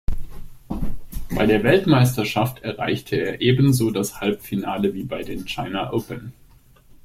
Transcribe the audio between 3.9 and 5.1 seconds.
das Halbfinale wie